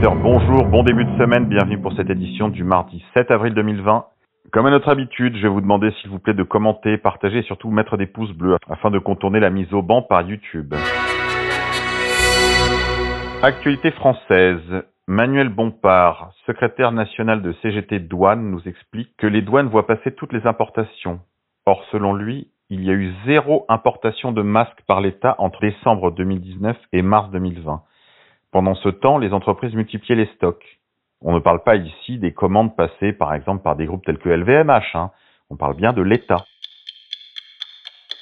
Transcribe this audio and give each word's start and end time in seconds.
Bonjour, 0.00 0.64
bon 0.66 0.84
début 0.84 1.04
de 1.04 1.18
semaine, 1.18 1.46
bienvenue 1.46 1.80
pour 1.80 1.92
cette 1.94 2.08
édition 2.08 2.48
du 2.48 2.62
mardi 2.62 3.04
7 3.16 3.32
avril 3.32 3.52
2020. 3.52 4.06
Comme 4.52 4.66
à 4.66 4.70
notre 4.70 4.90
habitude, 4.90 5.36
je 5.36 5.42
vais 5.42 5.48
vous 5.48 5.60
demander 5.60 5.90
s'il 5.90 6.08
vous 6.08 6.20
plaît 6.20 6.34
de 6.34 6.44
commenter, 6.44 6.98
partager 6.98 7.38
et 7.38 7.42
surtout 7.42 7.68
mettre 7.70 7.96
des 7.96 8.06
pouces 8.06 8.32
bleus 8.32 8.58
afin 8.70 8.92
de 8.92 9.00
contourner 9.00 9.40
la 9.40 9.50
mise 9.50 9.72
au 9.74 9.82
banc 9.82 10.02
par 10.02 10.22
YouTube. 10.22 10.72
Actualité 13.42 13.90
française. 13.90 14.84
Manuel 15.08 15.48
Bompard, 15.48 16.30
secrétaire 16.46 16.92
national 16.92 17.42
de 17.42 17.52
CGT 17.60 17.98
Douane, 17.98 18.52
nous 18.52 18.62
explique 18.68 19.10
que 19.18 19.26
les 19.26 19.42
douanes 19.42 19.68
voient 19.68 19.88
passer 19.88 20.12
toutes 20.12 20.32
les 20.32 20.46
importations. 20.46 21.18
Or, 21.66 21.82
selon 21.90 22.14
lui, 22.14 22.48
il 22.70 22.84
y 22.84 22.90
a 22.90 22.94
eu 22.94 23.12
zéro 23.26 23.66
importation 23.68 24.30
de 24.30 24.42
masques 24.42 24.82
par 24.86 25.00
l'État 25.00 25.34
entre 25.38 25.60
décembre 25.60 26.12
2019 26.12 26.76
et 26.92 27.02
mars 27.02 27.30
2020. 27.32 27.82
Pendant 28.50 28.74
ce 28.74 28.88
temps, 28.88 29.18
les 29.18 29.32
entreprises 29.32 29.74
multipliaient 29.74 30.24
les 30.24 30.30
stocks. 30.36 30.64
On 31.20 31.34
ne 31.34 31.40
parle 31.40 31.62
pas 31.62 31.76
ici 31.76 32.18
des 32.18 32.32
commandes 32.32 32.76
passées 32.76 33.12
par 33.12 33.34
exemple 33.34 33.62
par 33.62 33.76
des 33.76 33.86
groupes 33.86 34.04
tels 34.04 34.18
que 34.18 34.28
LVMH, 34.28 34.94
hein. 34.94 35.10
on 35.50 35.56
parle 35.56 35.76
bien 35.76 35.92
de 35.92 36.02
l'État. 36.02 36.44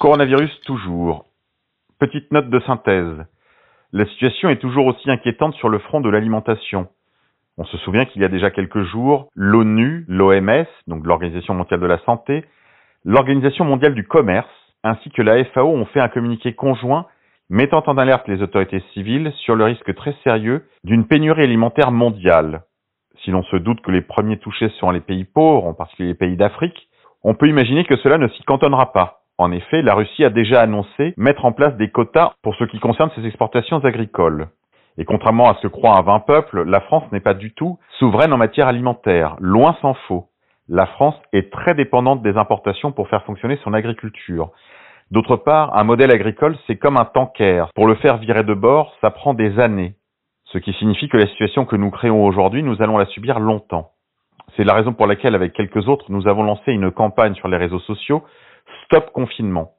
Coronavirus 0.00 0.60
toujours. 0.62 1.26
Petite 1.98 2.32
note 2.32 2.50
de 2.50 2.60
synthèse. 2.60 3.24
La 3.92 4.06
situation 4.06 4.48
est 4.48 4.60
toujours 4.60 4.86
aussi 4.86 5.10
inquiétante 5.10 5.54
sur 5.54 5.68
le 5.68 5.78
front 5.78 6.00
de 6.00 6.10
l'alimentation. 6.10 6.88
On 7.58 7.64
se 7.64 7.78
souvient 7.78 8.04
qu'il 8.04 8.20
y 8.20 8.24
a 8.24 8.28
déjà 8.28 8.50
quelques 8.50 8.82
jours, 8.82 9.30
l'ONU, 9.34 10.04
l'OMS, 10.08 10.66
donc 10.86 11.06
l'Organisation 11.06 11.54
mondiale 11.54 11.80
de 11.80 11.86
la 11.86 11.98
santé, 12.04 12.44
l'Organisation 13.04 13.64
mondiale 13.64 13.94
du 13.94 14.06
commerce, 14.06 14.48
ainsi 14.82 15.10
que 15.10 15.22
la 15.22 15.42
FAO 15.46 15.68
ont 15.68 15.86
fait 15.86 16.00
un 16.00 16.08
communiqué 16.08 16.54
conjoint 16.54 17.06
mettant 17.48 17.82
en 17.86 17.98
alerte 17.98 18.28
les 18.28 18.42
autorités 18.42 18.82
civiles 18.92 19.32
sur 19.44 19.54
le 19.54 19.64
risque 19.64 19.94
très 19.94 20.14
sérieux 20.24 20.64
d'une 20.84 21.06
pénurie 21.06 21.42
alimentaire 21.42 21.92
mondiale. 21.92 22.62
Si 23.24 23.30
l'on 23.30 23.42
se 23.44 23.56
doute 23.56 23.80
que 23.80 23.90
les 23.90 24.02
premiers 24.02 24.38
touchés 24.38 24.68
seront 24.78 24.90
les 24.90 25.00
pays 25.00 25.24
pauvres, 25.24 25.66
en 25.66 25.74
particulier 25.74 26.08
les 26.08 26.14
pays 26.14 26.36
d'Afrique, 26.36 26.88
on 27.22 27.34
peut 27.34 27.48
imaginer 27.48 27.84
que 27.84 27.96
cela 27.98 28.18
ne 28.18 28.28
s'y 28.28 28.42
cantonnera 28.42 28.92
pas. 28.92 29.22
En 29.38 29.52
effet, 29.52 29.82
la 29.82 29.94
Russie 29.94 30.24
a 30.24 30.30
déjà 30.30 30.62
annoncé 30.62 31.14
mettre 31.16 31.44
en 31.44 31.52
place 31.52 31.76
des 31.76 31.90
quotas 31.90 32.32
pour 32.42 32.54
ce 32.56 32.64
qui 32.64 32.78
concerne 32.78 33.10
ses 33.14 33.26
exportations 33.26 33.84
agricoles. 33.84 34.48
Et 34.98 35.04
contrairement 35.04 35.50
à 35.50 35.54
ce 35.56 35.62
que 35.62 35.68
croit 35.68 35.98
un 35.98 36.02
vain 36.02 36.20
peuple, 36.20 36.62
la 36.62 36.80
France 36.80 37.04
n'est 37.12 37.20
pas 37.20 37.34
du 37.34 37.52
tout 37.52 37.78
souveraine 37.98 38.32
en 38.32 38.38
matière 38.38 38.68
alimentaire, 38.68 39.36
loin 39.40 39.76
s'en 39.82 39.94
faut. 40.08 40.28
La 40.68 40.86
France 40.86 41.14
est 41.32 41.52
très 41.52 41.74
dépendante 41.74 42.22
des 42.22 42.36
importations 42.36 42.92
pour 42.92 43.08
faire 43.08 43.24
fonctionner 43.24 43.58
son 43.62 43.74
agriculture. 43.74 44.52
D'autre 45.12 45.36
part, 45.36 45.76
un 45.76 45.84
modèle 45.84 46.10
agricole, 46.10 46.56
c'est 46.66 46.76
comme 46.76 46.96
un 46.96 47.04
tanker. 47.04 47.66
Pour 47.76 47.86
le 47.86 47.94
faire 47.94 48.16
virer 48.16 48.42
de 48.42 48.54
bord, 48.54 48.92
ça 49.00 49.10
prend 49.10 49.34
des 49.34 49.60
années. 49.60 49.94
Ce 50.46 50.58
qui 50.58 50.72
signifie 50.72 51.08
que 51.08 51.16
la 51.16 51.28
situation 51.28 51.64
que 51.64 51.76
nous 51.76 51.90
créons 51.90 52.24
aujourd'hui, 52.24 52.64
nous 52.64 52.82
allons 52.82 52.98
la 52.98 53.06
subir 53.06 53.38
longtemps. 53.38 53.92
C'est 54.56 54.64
la 54.64 54.74
raison 54.74 54.94
pour 54.94 55.06
laquelle, 55.06 55.36
avec 55.36 55.52
quelques 55.52 55.88
autres, 55.88 56.06
nous 56.08 56.26
avons 56.26 56.42
lancé 56.42 56.72
une 56.72 56.90
campagne 56.90 57.34
sur 57.34 57.46
les 57.46 57.56
réseaux 57.56 57.80
sociaux 57.80 58.24
Stop 58.84 59.12
confinement. 59.12 59.72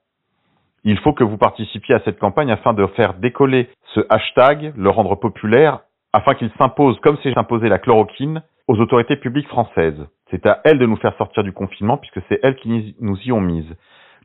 Il 0.86 0.98
faut 1.00 1.14
que 1.14 1.24
vous 1.24 1.38
participiez 1.38 1.96
à 1.96 2.00
cette 2.06 2.20
campagne 2.20 2.52
afin 2.52 2.74
de 2.74 2.86
faire 2.88 3.14
décoller 3.16 3.70
ce 3.94 4.02
hashtag, 4.10 4.74
le 4.78 4.90
rendre 4.90 5.16
populaire, 5.16 5.82
afin 6.14 6.36
qu'il 6.36 6.52
s'impose, 6.58 6.98
comme 7.02 7.18
s'est 7.18 7.38
imposé 7.38 7.68
la 7.68 7.80
chloroquine, 7.80 8.44
aux 8.68 8.80
autorités 8.80 9.18
publiques 9.18 9.48
françaises. 9.48 10.08
C'est 10.32 10.46
à 10.46 10.62
elles 10.64 10.80
de 10.80 10.86
nous 10.86 10.98
faire 10.98 11.16
sortir 11.18 11.44
du 11.44 11.52
confinement 11.52 11.98
puisque 11.98 12.22
c'est 12.30 12.40
elles 12.44 12.56
qui 12.56 12.96
nous 13.00 13.18
y 13.26 13.32
ont 13.32 13.42
mises. 13.42 13.76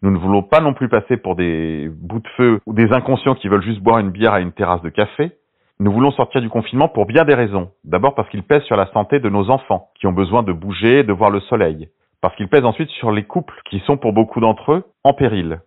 Nous 0.03 0.11
ne 0.11 0.19
voulons 0.19 0.43
pas 0.43 0.61
non 0.61 0.75
plus 0.75 0.89
passer 0.89 1.17
pour 1.17 1.37
des 1.37 1.89
bouts 1.89 2.21
de 2.21 2.29
feu 2.37 2.61
ou 2.67 2.73
des 2.73 2.93
inconscients 2.93 3.35
qui 3.35 3.49
veulent 3.49 3.63
juste 3.63 3.81
boire 3.81 3.99
une 3.99 4.11
bière 4.11 4.35
à 4.35 4.41
une 4.41 4.53
terrasse 4.53 4.83
de 4.83 4.91
café. 4.91 5.33
Nous 5.79 5.93
voulons 5.93 6.11
sortir 6.13 6.41
du 6.41 6.49
confinement 6.49 6.89
pour 6.89 7.07
bien 7.07 7.25
des 7.25 7.35
raisons. 7.35 7.71
D'abord 7.85 8.15
parce 8.15 8.29
qu'il 8.29 8.43
pèse 8.43 8.63
sur 8.65 8.77
la 8.77 8.91
santé 8.93 9.21
de 9.21 9.29
nos 9.29 9.51
enfants, 9.51 9.89
qui 9.99 10.07
ont 10.07 10.13
besoin 10.13 10.43
de 10.43 10.53
bouger, 10.53 11.03
de 11.03 11.13
voir 11.13 11.31
le 11.31 11.41
soleil 11.41 11.89
parce 12.23 12.37
qu'il 12.37 12.49
pèse 12.49 12.65
ensuite 12.65 12.89
sur 12.91 13.11
les 13.11 13.25
couples 13.25 13.61
qui 13.69 13.81
sont 13.81 13.99
pour 13.99 14.15
beaucoup 14.15 14.41
d'entre 14.41 14.73
eux 14.73 14.85
en 15.05 15.13
péril. 15.13 15.61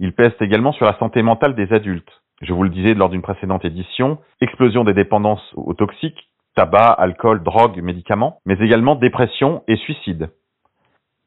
Il 0.00 0.14
pèse 0.14 0.32
également 0.40 0.72
sur 0.72 0.86
la 0.86 0.98
santé 0.98 1.22
mentale 1.22 1.54
des 1.54 1.72
adultes. 1.72 2.10
Je 2.40 2.52
vous 2.52 2.62
le 2.62 2.70
disais 2.70 2.94
lors 2.94 3.10
d'une 3.10 3.22
précédente 3.22 3.64
édition, 3.64 4.18
explosion 4.40 4.84
des 4.84 4.94
dépendances 4.94 5.52
aux 5.54 5.74
toxiques, 5.74 6.30
tabac, 6.56 6.92
alcool, 6.92 7.42
drogue, 7.42 7.82
médicaments, 7.82 8.40
mais 8.46 8.56
également 8.58 8.94
dépression 8.94 9.62
et 9.68 9.76
suicide. 9.76 10.30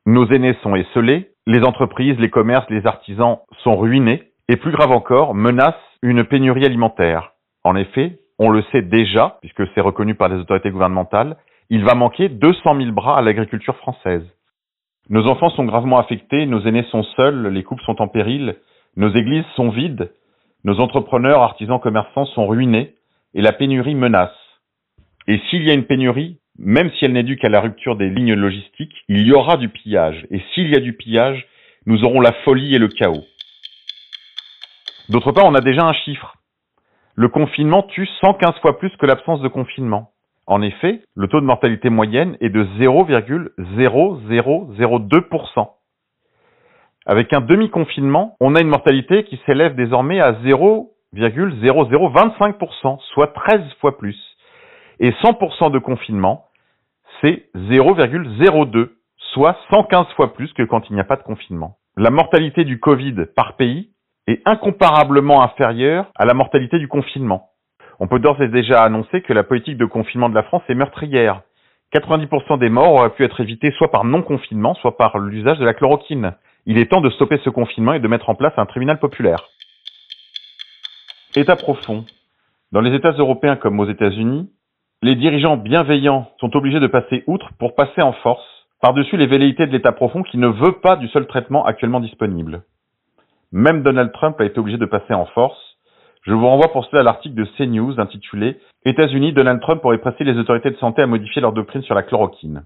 Nos 0.08 0.28
aînés 0.30 0.58
sont 0.64 0.76
esselés, 0.76 1.31
les 1.48 1.64
entreprises, 1.64 2.20
les 2.20 2.30
commerces, 2.30 2.70
les 2.70 2.86
artisans 2.86 3.40
sont 3.64 3.76
ruinés, 3.76 4.32
et 4.48 4.58
plus 4.58 4.72
grave 4.72 4.92
encore, 4.92 5.34
menacent 5.34 5.76
une 6.02 6.24
pénurie 6.24 6.66
alimentaire. 6.66 7.32
En 7.64 7.76
effet, 7.76 8.20
on 8.38 8.50
le 8.50 8.64
sait 8.72 8.82
déjà, 8.82 9.38
puisque 9.42 9.64
c'est 9.74 9.82
reconnu 9.82 10.16
par 10.16 10.30
les 10.30 10.38
autorités 10.38 10.72
gouvernementales, 10.72 11.38
il 11.70 11.86
va 11.86 11.96
manquer 11.96 12.28
200 12.28 12.76
000 12.76 12.92
bras 12.92 13.18
à 13.18 13.22
l'agriculture 13.22 13.78
française. 13.78 14.24
Nos 15.10 15.28
enfants 15.28 15.50
sont 15.52 15.66
gravement 15.66 16.00
affectés, 16.00 16.46
nos 16.46 16.62
aînés 16.66 16.86
sont 16.92 17.04
seuls, 17.16 17.48
les 17.48 17.64
couples 17.64 17.84
sont 17.84 18.02
en 18.02 18.08
péril, 18.08 18.58
nos 18.98 19.10
églises 19.14 19.46
sont 19.56 19.70
vides, 19.70 20.12
nos 20.64 20.80
entrepreneurs, 20.80 21.42
artisans, 21.42 21.80
commerçants 21.80 22.26
sont 22.26 22.46
ruinés, 22.46 22.96
et 23.34 23.42
la 23.42 23.54
pénurie 23.54 23.96
menace. 23.96 24.36
Et 25.28 25.40
s'il 25.50 25.64
y 25.64 25.72
a 25.72 25.74
une 25.74 25.86
pénurie, 25.86 26.41
même 26.64 26.92
si 26.92 27.06
elle 27.06 27.14
n'est 27.14 27.24
due 27.24 27.38
qu'à 27.38 27.50
la 27.50 27.60
rupture 27.60 27.96
des 27.96 28.10
lignes 28.10 28.36
logistiques, 28.36 28.94
il 29.08 29.26
y 29.26 29.34
aura 29.34 29.58
du 29.58 29.70
pillage. 29.70 30.28
Et 30.30 30.40
s'il 30.54 30.70
y 30.70 30.76
a 30.76 30.80
du 30.80 30.94
pillage, 30.94 31.48
nous 31.88 32.04
aurons 32.04 32.22
la 32.22 32.34
folie 32.44 32.76
et 32.76 32.80
le 32.80 32.88
chaos. 32.88 33.26
D'autre 35.10 35.32
part, 35.32 35.46
on 35.46 35.56
a 35.56 35.62
déjà 35.62 35.84
un 35.84 35.94
chiffre. 35.94 36.36
Le 37.16 37.30
confinement 37.30 37.82
tue 37.84 38.08
115 38.22 38.60
fois 38.62 38.78
plus 38.78 38.96
que 38.98 39.08
l'absence 39.08 39.42
de 39.42 39.48
confinement. 39.48 40.12
En 40.46 40.62
effet, 40.62 41.02
le 41.16 41.28
taux 41.28 41.42
de 41.42 41.46
mortalité 41.46 41.90
moyenne 41.90 42.38
est 42.42 42.50
de 42.50 42.64
0,0002%. 42.80 45.70
Avec 47.08 47.34
un 47.34 47.42
demi-confinement, 47.42 48.38
on 48.40 48.54
a 48.56 48.62
une 48.62 48.70
mortalité 48.70 49.24
qui 49.24 49.42
s'élève 49.48 49.74
désormais 49.76 50.22
à 50.22 50.34
0,0025%, 50.44 53.00
soit 53.14 53.34
13 53.34 53.62
fois 53.80 53.98
plus. 53.98 54.20
Et 55.00 55.10
100% 55.12 55.72
de 55.72 55.80
confinement, 55.80 56.46
c'est 57.22 57.50
0,02, 57.56 58.90
soit 59.34 59.58
115 59.70 60.08
fois 60.16 60.34
plus 60.34 60.52
que 60.54 60.64
quand 60.64 60.90
il 60.90 60.94
n'y 60.94 61.00
a 61.00 61.06
pas 61.06 61.16
de 61.16 61.24
confinement. 61.24 61.78
La 61.98 62.10
mortalité 62.10 62.64
du 62.64 62.80
Covid 62.80 63.26
par 63.36 63.56
pays 63.56 63.92
est 64.28 64.42
incomparablement 64.46 65.42
inférieure 65.42 66.12
à 66.16 66.26
la 66.26 66.34
mortalité 66.34 66.80
du 66.80 66.88
confinement. 66.88 67.50
On 68.00 68.08
peut 68.08 68.20
d'ores 68.20 68.42
et 68.42 68.48
déjà 68.48 68.82
annoncer 68.84 69.22
que 69.22 69.34
la 69.34 69.44
politique 69.44 69.78
de 69.78 69.86
confinement 69.86 70.30
de 70.30 70.36
la 70.36 70.44
France 70.44 70.64
est 70.70 70.76
meurtrière. 70.76 71.42
90% 71.94 72.58
des 72.58 72.70
morts 72.70 72.94
auraient 72.94 73.10
pu 73.12 73.24
être 73.24 73.42
évités 73.42 73.72
soit 73.78 73.92
par 73.92 74.06
non-confinement, 74.06 74.74
soit 74.76 74.98
par 74.98 75.20
l'usage 75.20 75.60
de 75.60 75.66
la 75.66 75.74
chloroquine. 75.74 76.34
Il 76.66 76.78
est 76.78 76.90
temps 76.90 77.02
de 77.02 77.10
stopper 77.10 77.40
ce 77.44 77.50
confinement 77.50 77.94
et 77.94 78.00
de 78.00 78.08
mettre 78.08 78.30
en 78.30 78.36
place 78.36 78.54
un 78.58 78.66
tribunal 78.66 79.00
populaire. 79.00 79.44
État 81.36 81.56
profond. 81.56 82.06
Dans 82.72 82.82
les 82.82 82.96
États 82.96 83.12
européens 83.12 83.58
comme 83.58 83.80
aux 83.80 83.90
États-Unis, 83.90 84.50
les 85.02 85.16
dirigeants 85.16 85.58
bienveillants 85.58 86.30
sont 86.40 86.56
obligés 86.56 86.80
de 86.80 86.88
passer 86.88 87.24
outre 87.28 87.50
pour 87.60 87.76
passer 87.76 88.02
en 88.02 88.14
force 88.14 88.46
par-dessus 88.82 89.18
les 89.18 89.28
velléités 89.28 89.68
de 89.68 89.72
l'État 89.72 89.92
profond 89.92 90.24
qui 90.24 90.38
ne 90.38 90.48
veut 90.48 90.80
pas 90.82 90.96
du 90.96 91.08
seul 91.10 91.28
traitement 91.28 91.66
actuellement 91.66 92.00
disponible. 92.00 92.64
Même 93.52 93.84
Donald 93.84 94.12
Trump 94.12 94.40
a 94.40 94.46
été 94.46 94.60
obligé 94.60 94.78
de 94.78 94.86
passer 94.86 95.14
en 95.14 95.26
force 95.28 95.72
je 96.24 96.34
vous 96.34 96.46
renvoie 96.46 96.72
pour 96.72 96.86
cela 96.86 97.00
à 97.00 97.04
l'article 97.04 97.34
de 97.36 97.46
CNews 97.58 98.00
intitulé 98.00 98.60
États-Unis, 98.86 99.34
Donald 99.34 99.60
Trump 99.60 99.84
aurait 99.84 99.98
pressé 99.98 100.24
les 100.24 100.38
autorités 100.38 100.70
de 100.70 100.78
santé 100.78 101.02
à 101.02 101.08
modifier 101.08 101.42
leur 101.42 101.52
doctrine 101.52 101.82
sur 101.82 101.96
la 101.96 102.04
chloroquine. 102.04 102.64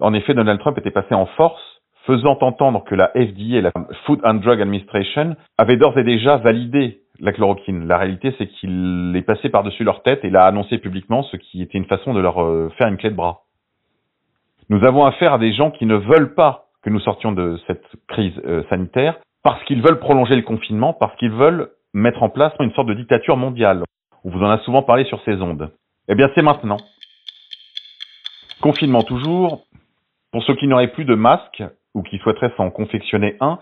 En 0.00 0.12
effet, 0.12 0.34
Donald 0.34 0.60
Trump 0.60 0.76
était 0.76 0.90
passé 0.90 1.14
en 1.14 1.24
force, 1.24 1.62
faisant 2.04 2.36
entendre 2.42 2.84
que 2.84 2.94
la 2.94 3.08
FDA, 3.14 3.62
la 3.62 3.72
Food 4.04 4.20
and 4.22 4.34
Drug 4.34 4.60
Administration, 4.60 5.34
avait 5.56 5.76
d'ores 5.76 5.96
et 5.96 6.04
déjà 6.04 6.36
validé 6.36 7.00
la 7.20 7.32
chloroquine. 7.32 7.86
La 7.86 7.98
réalité, 7.98 8.34
c'est 8.38 8.46
qu'il 8.46 9.12
est 9.16 9.22
passé 9.22 9.48
par-dessus 9.48 9.84
leur 9.84 10.02
tête 10.02 10.24
et 10.24 10.30
l'a 10.30 10.46
annoncé 10.46 10.78
publiquement, 10.78 11.22
ce 11.24 11.36
qui 11.36 11.62
était 11.62 11.78
une 11.78 11.86
façon 11.86 12.14
de 12.14 12.20
leur 12.20 12.42
euh, 12.42 12.70
faire 12.76 12.88
une 12.88 12.96
clé 12.96 13.10
de 13.10 13.14
bras. 13.14 13.42
Nous 14.68 14.84
avons 14.84 15.04
affaire 15.04 15.34
à 15.34 15.38
des 15.38 15.52
gens 15.52 15.70
qui 15.70 15.86
ne 15.86 15.96
veulent 15.96 16.34
pas 16.34 16.66
que 16.82 16.90
nous 16.90 17.00
sortions 17.00 17.32
de 17.32 17.58
cette 17.66 17.84
crise 18.08 18.34
euh, 18.44 18.62
sanitaire 18.68 19.18
parce 19.42 19.62
qu'ils 19.64 19.82
veulent 19.82 20.00
prolonger 20.00 20.36
le 20.36 20.42
confinement, 20.42 20.94
parce 20.94 21.14
qu'ils 21.16 21.30
veulent 21.30 21.70
mettre 21.92 22.22
en 22.22 22.30
place 22.30 22.52
une 22.60 22.72
sorte 22.72 22.88
de 22.88 22.94
dictature 22.94 23.36
mondiale. 23.36 23.84
On 24.24 24.30
vous 24.30 24.42
en 24.42 24.50
a 24.50 24.58
souvent 24.60 24.82
parlé 24.82 25.04
sur 25.04 25.22
ces 25.24 25.40
ondes. 25.40 25.70
Eh 26.08 26.14
bien, 26.14 26.30
c'est 26.34 26.42
maintenant. 26.42 26.78
Confinement 28.62 29.02
toujours. 29.02 29.64
Pour 30.32 30.42
ceux 30.44 30.54
qui 30.54 30.66
n'auraient 30.66 30.92
plus 30.92 31.04
de 31.04 31.14
masque 31.14 31.62
ou 31.94 32.02
qui 32.02 32.18
souhaiteraient 32.18 32.52
s'en 32.56 32.70
confectionner 32.70 33.36
un, 33.40 33.58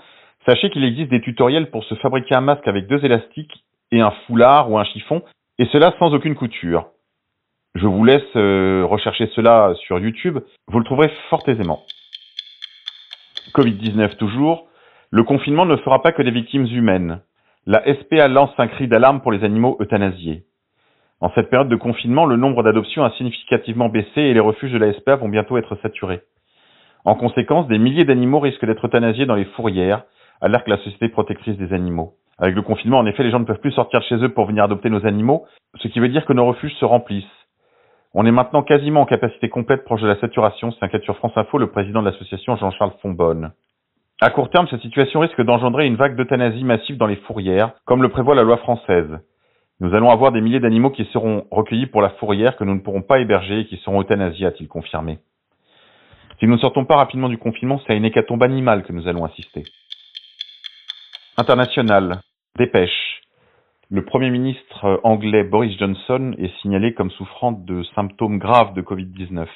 sachez 0.47 0.71
qu'il 0.71 0.85
existe 0.85 1.11
des 1.11 1.21
tutoriels 1.21 1.71
pour 1.71 1.85
se 1.85 1.95
fabriquer 1.97 2.35
un 2.35 2.41
masque 2.41 2.67
avec 2.67 2.87
deux 2.87 3.05
élastiques 3.05 3.65
et 3.91 4.01
un 4.01 4.13
foulard 4.27 4.71
ou 4.71 4.79
un 4.79 4.85
chiffon, 4.85 5.23
et 5.59 5.67
cela 5.67 5.95
sans 5.99 6.15
aucune 6.15 6.35
couture. 6.35 6.87
Je 7.75 7.87
vous 7.87 8.05
laisse 8.05 8.23
euh, 8.37 8.85
rechercher 8.85 9.29
cela 9.35 9.75
sur 9.87 9.99
YouTube, 9.99 10.39
vous 10.69 10.79
le 10.79 10.85
trouverez 10.85 11.11
fort 11.31 11.43
aisément. 11.49 11.83
Covid-19 13.55 14.17
toujours. 14.17 14.69
Le 15.11 15.25
confinement 15.25 15.67
ne 15.67 15.77
fera 15.77 16.03
pas 16.03 16.13
que 16.13 16.23
des 16.23 16.31
victimes 16.31 16.67
humaines. 16.67 17.21
La 17.67 17.83
SPA 17.95 18.29
lance 18.29 18.53
un 18.59 18.67
cri 18.67 18.89
d'alarme 18.89 19.21
pour 19.21 19.33
les 19.33 19.45
animaux 19.45 19.77
euthanasiés. 19.81 20.45
En 21.21 21.31
cette 21.35 21.51
période 21.51 21.69
de 21.69 21.77
confinement, 21.77 22.27
le 22.27 22.37
nombre 22.37 22.63
d'adoptions 22.63 23.05
a 23.05 23.13
significativement 23.13 23.89
baissé 23.89 24.21
et 24.21 24.35
les 24.35 24.41
refuges 24.41 24.73
de 24.73 24.79
la 24.79 24.93
SPA 24.95 25.17
vont 25.17 25.29
bientôt 25.29 25.57
être 25.57 25.77
saturés. 25.83 26.23
En 27.05 27.15
conséquence, 27.15 27.69
des 27.69 27.79
milliers 27.79 28.05
d'animaux 28.05 28.41
risquent 28.41 28.65
d'être 28.65 28.87
euthanasiés 28.87 29.27
dans 29.27 29.35
les 29.35 29.45
fourrières, 29.45 30.05
alerte 30.43 30.69
la 30.69 30.77
Société 30.79 31.09
protectrice 31.09 31.57
des 31.57 31.73
animaux. 31.73 32.15
Avec 32.39 32.55
le 32.55 32.63
confinement, 32.63 32.99
en 32.99 33.07
effet, 33.07 33.23
les 33.23 33.31
gens 33.31 33.39
ne 33.39 33.45
peuvent 33.45 33.61
plus 33.61 33.73
sortir 33.73 34.01
de 34.01 34.05
chez 34.05 34.17
eux 34.17 34.29
pour 34.29 34.47
venir 34.47 34.65
adopter 34.65 34.91
nos 34.91 35.07
animaux, 35.07 35.47
ce 35.81 35.89
qui 35.89 36.01
veut 36.01 36.09
dire 36.09 36.27
que 36.27 36.33
nos 36.33 36.45
refuges 36.45 36.75
se 36.75 36.85
remplissent. 36.85 37.25
On 38.15 38.27
est 38.27 38.33
maintenant 38.33 38.63
quasiment 38.63 39.03
en 39.03 39.07
capacité 39.07 39.49
complète 39.49 39.85
proche 39.85 40.03
de 40.03 40.09
la 40.09 40.19
saturation, 40.21 40.73
s'inquiète 40.73 41.05
sur 41.05 41.17
France 41.17 41.33
Info 41.37 41.57
le 41.57 41.71
président 41.71 42.03
de 42.03 42.11
l'association 42.11 42.57
Jean-Charles 42.57 42.93
Fonbonne. 43.01 43.53
À 44.21 44.31
court 44.31 44.51
terme, 44.51 44.67
cette 44.69 44.83
situation 44.83 45.21
risque 45.21 45.41
d'engendrer 45.43 45.87
une 45.87 45.97
vague 45.97 46.17
d'euthanasie 46.17 46.65
massive 46.65 46.97
dans 46.97 47.07
les 47.07 47.17
fourrières, 47.17 47.73
comme 47.87 48.03
le 48.03 48.09
prévoit 48.09 48.35
la 48.35 48.43
loi 48.43 48.59
française. 48.59 49.19
Nous 49.81 49.95
allons 49.95 50.11
avoir 50.11 50.31
des 50.31 50.41
milliers 50.41 50.61
d'animaux 50.61 50.91
qui 50.91 51.05
seront 51.07 51.45
recueillis 51.51 51.87
pour 51.87 52.03
la 52.03 52.11
fourrière 52.11 52.57
que 52.57 52.65
nous 52.65 52.75
ne 52.75 52.81
pourrons 52.81 53.03
pas 53.03 53.19
héberger 53.19 53.61
et 53.61 53.67
qui 53.67 53.79
seront 53.79 54.01
euthanasiés, 54.01 54.47
a-t-il 54.47 54.69
confirmé. 54.69 55.19
Si 56.39 56.47
nous 56.47 56.55
ne 56.55 56.61
sortons 56.61 56.85
pas 56.85 56.97
rapidement 56.97 57.29
du 57.29 57.39
confinement, 57.39 57.81
c'est 57.87 57.93
à 57.93 57.97
une 57.97 58.05
hécatombe 58.05 58.43
animale 58.43 58.83
que 58.83 58.93
nous 58.93 59.09
allons 59.09 59.25
assister. 59.25 59.65
International. 61.39 62.21
Dépêche. 62.59 63.23
Le 63.91 64.05
Premier 64.05 64.29
ministre 64.29 65.01
anglais 65.03 65.45
Boris 65.45 65.79
Johnson 65.79 66.35
est 66.37 66.55
signalé 66.61 66.93
comme 66.93 67.11
souffrant 67.11 67.53
de 67.53 67.83
symptômes 67.95 68.39
graves 68.39 68.75
de 68.75 68.83
Covid-19. 68.83 69.47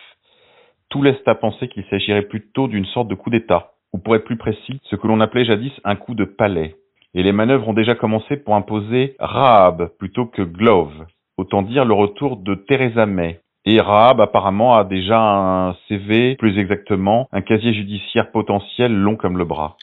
Tout 0.89 1.03
laisse 1.03 1.21
à 1.27 1.35
penser 1.35 1.69
qu'il 1.69 1.85
s'agirait 1.91 2.23
plutôt 2.23 2.67
d'une 2.67 2.87
sorte 2.87 3.09
de 3.09 3.15
coup 3.15 3.29
d'État, 3.29 3.73
ou 3.93 3.99
pour 3.99 4.17
être 4.17 4.25
plus 4.25 4.39
précis, 4.39 4.81
ce 4.85 4.97
que 4.97 5.07
l'on 5.07 5.21
appelait 5.21 5.45
jadis 5.45 5.73
un 5.85 5.97
coup 5.97 6.15
de 6.15 6.25
palais. 6.25 6.77
Et 7.13 7.23
les 7.23 7.33
manœuvres 7.33 7.69
ont 7.69 7.75
déjà 7.75 7.95
commencé 7.95 8.39
pour 8.39 8.55
imposer 8.55 9.15
Raab 9.19 9.91
plutôt 9.99 10.25
que 10.25 10.43
Glove, 10.43 11.05
autant 11.37 11.61
dire 11.61 11.85
le 11.85 11.95
retour 11.95 12.39
de 12.39 12.55
Theresa 12.55 13.05
May. 13.05 13.41
Et 13.67 13.83
Raab 13.83 14.23
apparemment 14.23 14.77
a 14.77 14.85
déjà 14.85 15.21
un 15.21 15.77
CV, 15.89 16.37
plus 16.37 16.59
exactement, 16.59 17.29
un 17.33 17.43
casier 17.43 17.75
judiciaire 17.75 18.31
potentiel 18.31 18.95
long 18.95 19.17
comme 19.17 19.37
le 19.37 19.45
bras. 19.45 19.77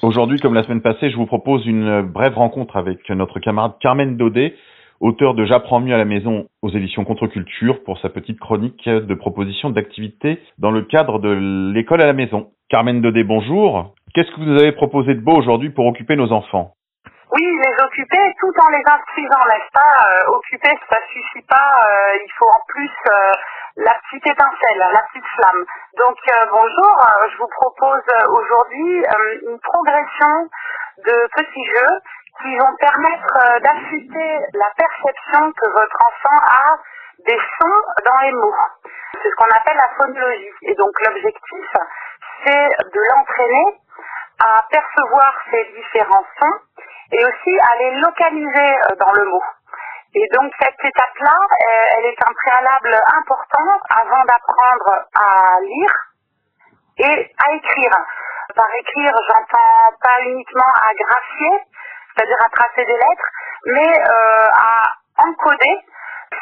Aujourd'hui, 0.00 0.38
comme 0.38 0.54
la 0.54 0.62
semaine 0.62 0.80
passée, 0.80 1.10
je 1.10 1.16
vous 1.16 1.26
propose 1.26 1.66
une 1.66 2.02
brève 2.02 2.34
rencontre 2.34 2.76
avec 2.76 3.10
notre 3.10 3.40
camarade 3.40 3.72
Carmen 3.80 4.16
Daudet, 4.16 4.54
auteur 5.00 5.34
de 5.34 5.44
J'apprends 5.44 5.80
mieux 5.80 5.92
à 5.92 5.98
la 5.98 6.04
maison 6.04 6.46
aux 6.62 6.70
éditions 6.70 7.04
Contre-Culture 7.04 7.82
pour 7.82 7.98
sa 7.98 8.08
petite 8.08 8.38
chronique 8.38 8.88
de 8.88 9.14
propositions 9.14 9.70
d'activités 9.70 10.38
dans 10.58 10.70
le 10.70 10.82
cadre 10.82 11.18
de 11.18 11.72
l'école 11.74 12.00
à 12.00 12.06
la 12.06 12.12
maison. 12.12 12.50
Carmen 12.68 13.02
Daudet, 13.02 13.24
bonjour. 13.24 13.92
Qu'est-ce 14.14 14.30
que 14.30 14.36
vous 14.36 14.46
nous 14.46 14.60
avez 14.60 14.70
proposé 14.70 15.16
de 15.16 15.20
beau 15.20 15.32
aujourd'hui 15.32 15.70
pour 15.70 15.86
occuper 15.86 16.14
nos 16.14 16.30
enfants? 16.30 16.74
Oui, 17.30 17.44
les 17.62 17.84
occuper 17.84 18.34
tout 18.40 18.52
en 18.58 18.68
les 18.68 18.82
inscrivant, 18.86 19.44
n'est-ce 19.48 19.70
pas 19.72 19.94
euh, 20.08 20.32
Occuper, 20.32 20.78
ça 20.88 20.96
suffit 21.12 21.46
pas. 21.46 21.84
Euh, 21.84 22.18
il 22.24 22.32
faut 22.38 22.48
en 22.48 22.60
plus 22.68 22.90
euh, 23.10 23.32
la 23.76 23.94
petite 23.94 24.26
étincelle, 24.26 24.78
la 24.78 25.02
petite 25.12 25.26
flamme. 25.36 25.64
Donc 25.98 26.16
euh, 26.32 26.46
bonjour, 26.50 27.06
euh, 27.06 27.28
je 27.30 27.36
vous 27.38 27.48
propose 27.48 28.02
euh, 28.08 28.28
aujourd'hui 28.28 29.04
une 29.46 29.60
progression 29.60 30.48
de 31.04 31.28
petits 31.36 31.66
jeux 31.66 31.98
qui 32.40 32.56
vont 32.56 32.74
permettre 32.76 33.60
d'affûter 33.60 34.38
la 34.54 34.70
perception 34.76 35.52
que 35.52 35.68
votre 35.68 35.98
enfant 36.06 36.38
a 36.48 36.78
des 37.26 37.38
sons 37.60 37.82
dans 38.06 38.18
les 38.20 38.32
mots. 38.32 38.54
C'est 39.22 39.28
ce 39.28 39.34
qu'on 39.34 39.54
appelle 39.54 39.76
la 39.76 39.90
phonologie. 39.98 40.54
Et 40.62 40.74
donc 40.76 40.92
l'objectif, 41.04 41.66
c'est 42.44 42.68
de 42.68 43.00
l'entraîner 43.10 43.80
à 44.40 44.64
percevoir 44.70 45.34
ces 45.50 45.64
différents 45.74 46.24
sons 46.40 46.58
et 47.12 47.24
aussi 47.24 47.58
à 47.60 47.76
les 47.78 48.00
localiser 48.00 48.76
dans 48.98 49.12
le 49.12 49.24
mot. 49.26 49.42
Et 50.14 50.26
donc 50.32 50.52
cette 50.60 50.84
étape-là, 50.84 51.38
euh, 51.38 51.84
elle 51.96 52.04
est 52.06 52.22
un 52.26 52.32
préalable 52.32 52.94
important 53.16 53.80
avant 53.90 54.24
d'apprendre 54.24 55.04
à 55.14 55.60
lire 55.60 55.94
et 56.98 57.34
à 57.44 57.52
écrire. 57.54 57.98
Par 58.54 58.68
écrire, 58.80 59.12
j'entends 59.28 59.96
pas 60.02 60.20
uniquement 60.22 60.72
à 60.74 60.94
graphier, 60.94 61.60
c'est-à-dire 62.16 62.42
à 62.42 62.48
tracer 62.48 62.84
des 62.84 62.96
lettres, 62.96 63.28
mais 63.66 64.00
euh, 64.00 64.48
à 64.52 64.94
encoder, 65.18 65.78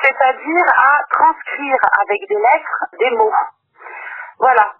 c'est-à-dire 0.02 0.64
à 0.76 1.02
transcrire 1.10 1.78
avec 2.00 2.28
des 2.28 2.36
lettres 2.36 2.84
des 2.98 3.10
mots. 3.16 3.34
Voilà. 4.38 4.72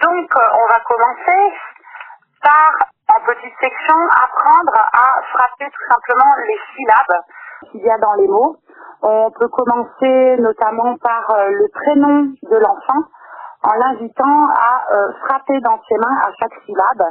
Donc 0.00 0.36
euh, 0.36 0.48
on 0.54 0.66
va 0.68 0.80
commencer 0.80 1.52
par, 2.42 2.72
petite 3.26 3.54
section, 3.60 3.96
apprendre 4.10 4.72
à 4.74 5.22
frapper 5.32 5.70
tout 5.70 5.92
simplement 5.92 6.34
les 6.46 6.58
syllabes 6.74 7.20
qu'il 7.70 7.80
y 7.80 7.90
a 7.90 7.98
dans 7.98 8.14
les 8.14 8.28
mots. 8.28 8.56
On 9.02 9.30
peut 9.30 9.48
commencer 9.48 10.36
notamment 10.38 10.96
par 10.98 11.30
euh, 11.30 11.48
le 11.50 11.68
prénom 11.68 12.32
de 12.42 12.56
l'enfant 12.56 13.06
en 13.62 13.74
l'invitant 13.74 14.46
à 14.48 14.92
euh, 14.92 15.12
frapper 15.24 15.60
dans 15.60 15.80
ses 15.88 15.96
mains 15.96 16.16
à 16.22 16.30
chaque 16.38 16.54
syllabe. 16.66 17.04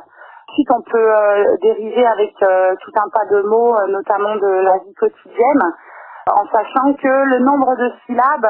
Ensuite, 0.50 0.72
on 0.72 0.82
peut 0.82 0.98
euh, 0.98 1.58
dériver 1.62 2.06
avec 2.06 2.34
tout 2.38 2.92
un 2.96 3.10
tas 3.10 3.26
de 3.26 3.42
mots, 3.44 3.76
notamment 3.90 4.36
de 4.36 4.64
la 4.64 4.78
vie 4.80 4.94
quotidienne, 4.96 5.64
en 6.28 6.46
sachant 6.48 6.94
que 6.94 7.08
le 7.08 7.40
nombre 7.40 7.76
de 7.76 7.92
syllabes 8.06 8.48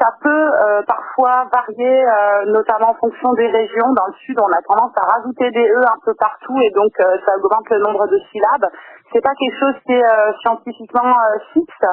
ça 0.00 0.14
peut 0.22 0.50
parfois 0.86 1.46
varier, 1.52 2.06
notamment 2.46 2.90
en 2.90 2.94
fonction 2.94 3.32
des 3.34 3.48
régions. 3.48 3.92
Dans 3.92 4.06
le 4.06 4.14
sud, 4.24 4.38
on 4.40 4.48
a 4.48 4.62
tendance 4.62 4.92
à 4.96 5.06
rajouter 5.06 5.50
des 5.50 5.68
e 5.68 5.80
un 5.80 5.98
peu 6.04 6.14
partout 6.14 6.58
et 6.62 6.70
donc 6.70 6.90
ça 6.96 7.36
augmente 7.36 7.68
le 7.68 7.78
nombre 7.80 8.06
de 8.06 8.18
syllabes 8.32 8.70
c'est 9.12 9.20
pas 9.20 9.34
quelque 9.34 9.58
chose 9.58 9.74
qui 9.86 9.92
est 9.92 10.04
euh, 10.04 10.32
scientifiquement 10.40 11.02
euh, 11.02 11.38
fixe. 11.52 11.86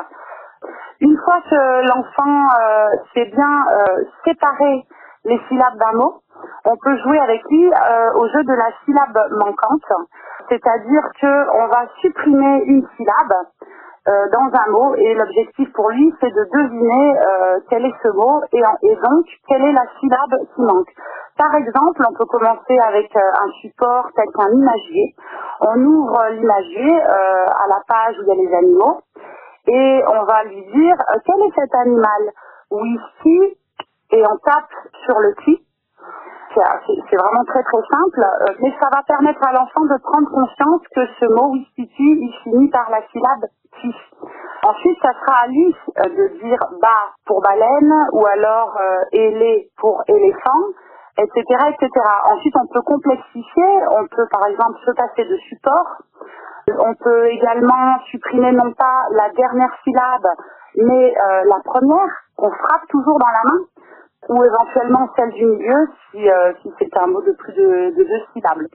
Une 1.00 1.18
fois 1.18 1.42
que 1.50 1.88
l'enfant 1.88 2.48
euh, 2.60 2.90
sait 3.14 3.26
bien 3.26 3.66
séparer 4.26 4.86
les 5.26 5.40
syllabes 5.48 5.78
d'un 5.78 5.94
mot, 5.94 6.22
on 6.66 6.76
peut 6.78 6.98
jouer 7.04 7.20
avec 7.20 7.42
lui 7.50 7.72
au 8.16 8.28
jeu 8.30 8.44
de 8.44 8.54
la 8.54 8.70
syllabe 8.84 9.32
manquante, 9.32 10.08
c'est-à-dire 10.50 11.04
que 11.22 11.50
on 11.52 11.68
va 11.68 11.88
supprimer 12.02 12.64
une 12.66 12.88
syllabe 12.96 13.34
dans 14.08 14.50
un 14.54 14.72
mot. 14.72 14.96
Et 14.96 15.14
l'objectif 15.14 15.72
pour 15.74 15.90
lui 15.90 16.14
c'est 16.22 16.32
de 16.32 16.44
deviner 16.52 17.16
quel 17.70 17.86
est 17.86 17.94
ce 18.04 18.10
mot. 18.10 18.42
Et, 18.54 18.62
donc 18.62 19.26
quelle 19.48 19.64
est 19.64 19.74
la 19.74 19.86
syllabe 20.00 20.46
qui 20.56 20.62
manque. 20.62 20.90
Par 21.38 21.54
exemple, 21.54 22.02
on 22.10 22.14
peut 22.14 22.26
commencer 22.26 22.80
avec 22.80 23.16
un 23.16 23.52
support 23.62 24.10
tel 24.16 24.26
qu'un 24.34 24.52
imagier. 24.52 25.16
On 25.62 25.80
ouvre 25.84 26.30
l'imagier 26.32 27.02
euh, 27.02 27.46
à 27.46 27.68
la 27.68 27.82
page 27.88 28.16
où 28.20 28.24
il 28.24 28.28
y 28.28 28.32
a 28.32 28.36
les 28.36 28.56
animaux. 28.56 29.02
Et 29.68 30.04
on 30.08 30.24
va 30.24 30.44
lui 30.46 30.64
dire 30.74 30.96
euh, 31.10 31.20
quel 31.26 31.42
est 31.42 31.54
cet 31.56 31.76
animal? 31.76 32.32
Whisky 32.70 33.58
et 34.12 34.24
on 34.26 34.38
tape 34.38 34.74
sur 35.06 35.20
le 35.20 35.34
qui. 35.46 35.64
C'est 36.56 37.18
vraiment 37.18 37.46
très 37.46 37.62
très 37.64 37.82
simple, 37.92 38.24
euh, 38.24 38.54
mais 38.60 38.74
ça 38.82 38.90
va 38.92 39.04
permettre 39.04 39.46
à 39.48 39.54
l'enfant 39.54 39.86
de 39.86 40.02
prendre 40.02 40.30
conscience 40.30 40.82
que 40.96 41.06
ce 41.20 41.26
mot 41.26 41.52
whisky 41.52 41.90
il 41.98 42.34
finit 42.44 42.70
par 42.70 42.90
la 42.90 43.02
syllabe 43.12 43.46
Ensuite, 44.64 44.98
ça 45.02 45.12
sera 45.14 45.44
à 45.44 45.48
lui 45.48 45.76
de 45.98 46.40
dire 46.42 46.60
bas 46.82 47.14
pour 47.26 47.42
baleine 47.42 48.08
ou 48.14 48.26
alors 48.26 48.78
élé 49.12 49.70
pour 49.78 50.02
éléphant 50.08 50.74
etc., 51.18 51.42
etc. 51.74 51.90
Ensuite, 52.26 52.56
on 52.56 52.68
peut 52.68 52.82
complexifier, 52.82 53.70
on 53.92 54.08
peut 54.08 54.28
par 54.32 54.46
exemple 54.48 54.78
se 54.86 54.92
passer 54.92 55.26
de 55.26 55.38
support, 55.50 56.02
on 56.68 56.94
peut 56.96 57.28
également 57.28 58.00
supprimer 58.12 58.52
non 58.52 58.72
pas 58.74 59.06
la 59.12 59.30
dernière 59.32 59.74
syllabe, 59.84 60.28
mais 60.76 61.16
euh, 61.18 61.44
la 61.46 61.60
première, 61.64 62.12
qu'on 62.36 62.52
frappe 62.52 62.88
toujours 62.90 63.18
dans 63.20 63.28
la 63.28 63.52
main, 63.52 63.60
ou 64.30 64.44
éventuellement 64.44 65.10
celle 65.16 65.32
du 65.32 65.46
milieu, 65.46 65.88
si, 66.12 66.30
euh, 66.30 66.54
c'est 66.80 66.98
un 66.98 67.08
mot 67.08 67.22
de 67.22 67.32
plus 67.32 67.54
de 67.54 67.96
deux 67.96 68.08
syllabes. 68.34 68.68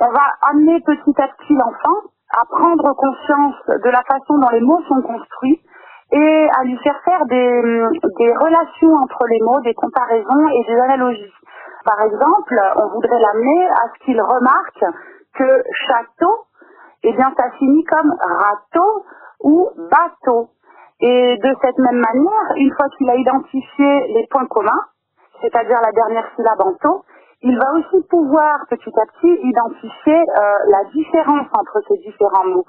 On 0.00 0.10
va 0.10 0.22
amener 0.50 0.80
petit 0.80 1.20
à 1.20 1.28
petit 1.28 1.54
l'enfant 1.54 2.08
à 2.30 2.44
prendre 2.44 2.92
conscience 2.94 3.54
de 3.66 3.90
la 3.90 4.02
façon 4.02 4.38
dont 4.38 4.50
les 4.52 4.60
mots 4.60 4.82
sont 4.88 5.02
construits, 5.02 5.60
et 6.10 6.48
à 6.58 6.64
lui 6.64 6.76
faire 6.78 6.98
faire 7.04 7.24
des, 7.26 7.62
des 8.18 8.32
relations 8.32 8.92
entre 8.94 9.26
les 9.28 9.40
mots, 9.40 9.60
des 9.60 9.74
comparaisons 9.74 10.48
et 10.48 10.64
des 10.64 10.80
analogies. 10.80 11.32
Par 11.84 12.00
exemple, 12.02 12.60
on 12.76 12.88
voudrait 12.88 13.20
l'amener 13.20 13.66
à 13.68 13.88
ce 13.92 14.04
qu'il 14.04 14.20
remarque 14.20 14.84
que 15.34 15.62
château, 15.86 16.46
eh 17.02 17.12
bien, 17.12 17.32
ça 17.36 17.50
finit 17.58 17.84
comme 17.84 18.12
râteau 18.20 19.04
ou 19.42 19.70
bateau. 19.90 20.50
Et 21.00 21.36
de 21.36 21.56
cette 21.62 21.78
même 21.78 22.02
manière, 22.12 22.56
une 22.56 22.72
fois 22.74 22.88
qu'il 22.96 23.08
a 23.08 23.14
identifié 23.14 24.08
les 24.14 24.26
points 24.30 24.46
communs, 24.46 24.84
c'est-à-dire 25.40 25.80
la 25.80 25.92
dernière 25.92 26.26
syllabe 26.34 26.60
en 26.60 26.74
taux, 26.74 27.04
il 27.42 27.56
va 27.56 27.72
aussi 27.74 28.04
pouvoir 28.08 28.66
petit 28.68 28.92
à 28.98 29.06
petit 29.06 29.40
identifier 29.42 30.18
euh, 30.18 30.58
la 30.68 30.84
différence 30.92 31.46
entre 31.52 31.80
ces 31.88 31.98
différents 31.98 32.46
mots, 32.46 32.66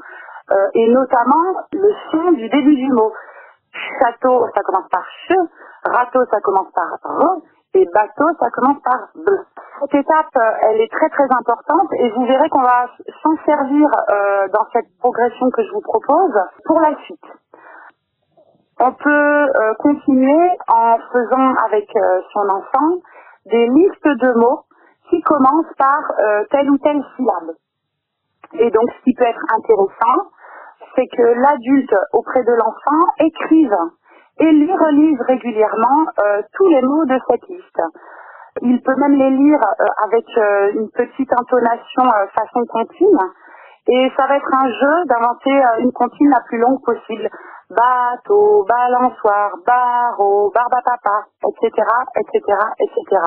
euh, 0.52 0.56
et 0.74 0.90
notamment 0.90 1.66
le 1.74 1.92
son 2.12 2.32
du 2.34 2.50
début 2.50 2.76
du 2.76 2.92
mot. 2.92 3.12
Château, 4.00 4.46
ça 4.56 4.62
commence 4.62 4.90
par 4.90 5.06
che, 5.28 5.36
râteau, 5.86 6.26
ça 6.32 6.40
commence 6.42 6.72
par 6.74 6.88
re, 7.04 7.42
Et 7.76 7.86
bateau, 7.94 8.26
ça 8.40 8.50
commence 8.52 8.82
par 8.84 9.10
B. 9.16 9.30
Cette 9.82 9.96
étape, 9.96 10.36
euh, 10.38 10.52
elle 10.64 10.82
est 10.82 10.92
très 10.92 11.10
très 11.10 11.24
importante 11.32 11.88
et 12.00 12.10
vous 12.12 12.26
verrez 12.26 12.50
qu'on 12.50 12.62
va 12.62 12.88
s'en 13.24 13.36
servir 13.46 13.90
euh, 14.10 14.48
dans 14.50 14.66
cette 14.74 14.88
progression 15.00 15.50
que 15.52 15.64
je 15.64 15.72
vous 15.72 15.82
propose 15.82 16.34
pour 16.66 16.80
la 16.82 16.96
suite. 17.06 17.26
On 18.80 18.92
peut 18.92 19.10
euh, 19.10 19.74
continuer 19.80 20.50
en 20.68 20.98
faisant 21.12 21.54
avec 21.66 21.90
son 22.34 22.50
enfant 22.50 22.98
des 23.46 23.68
listes 23.68 24.08
de 24.08 24.40
mots 24.40 24.64
qui 25.10 25.22
commencent 25.22 25.74
par 25.78 26.02
telle 26.52 26.70
ou 26.70 26.78
telle 26.78 27.04
syllabe. 27.16 27.56
Et 28.54 28.70
donc, 28.72 28.90
ce 28.98 29.04
qui 29.04 29.14
peut 29.14 29.26
être 29.26 29.44
intéressant, 29.56 30.30
c'est 30.96 31.08
que 31.08 31.22
l'adulte 31.22 31.96
auprès 32.14 32.44
de 32.44 32.54
l'enfant 32.54 33.08
écrive 33.20 33.76
et 34.40 34.52
lui 34.52 34.72
relise 34.72 35.20
régulièrement 35.22 36.06
euh, 36.20 36.42
tous 36.54 36.68
les 36.68 36.82
mots 36.82 37.06
de 37.06 37.20
cette 37.30 37.48
liste. 37.48 37.82
Il 38.62 38.82
peut 38.82 38.96
même 38.96 39.16
les 39.16 39.30
lire 39.32 39.60
euh, 39.80 39.86
avec 40.04 40.26
euh, 40.38 40.72
une 40.74 40.90
petite 40.90 41.32
intonation 41.34 42.04
façon 42.34 42.66
comptine. 42.68 43.20
Et 43.92 44.12
ça 44.16 44.28
va 44.28 44.38
être 44.38 44.54
un 44.54 44.70
jeu 44.70 45.06
d'inventer 45.06 45.62
une 45.80 45.92
comptine 45.92 46.30
la 46.30 46.42
plus 46.42 46.60
longue 46.60 46.80
possible. 46.84 47.28
Bateau, 47.72 48.66
balançoire, 48.68 49.52
barreau, 49.66 50.52
barbapapa, 50.54 51.26
etc., 51.48 51.88
etc., 52.16 52.42
etc. 52.80 53.22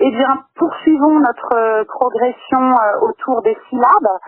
Eh 0.00 0.10
bien, 0.10 0.44
poursuivons 0.56 1.18
notre 1.18 1.84
progression 1.84 2.76
autour 3.02 3.42
des 3.42 3.56
syllabes 3.68 4.18